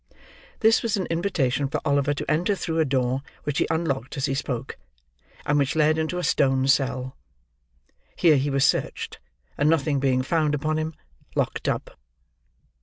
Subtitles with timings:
[0.61, 4.25] This was an invitation for Oliver to enter through a door which he unlocked as
[4.25, 4.75] he spoke,
[5.45, 7.15] and which led into a stone cell.
[8.15, 9.19] Here he was searched;
[9.59, 10.95] and nothing being found upon him,
[11.35, 11.99] locked up.